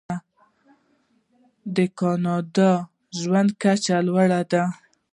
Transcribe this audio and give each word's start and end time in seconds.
د 1.75 1.77
کاناډا 1.97 2.71
ژوند 3.19 3.49
کچه 3.61 3.97
لوړه 4.07 4.41
ده. 4.51 4.63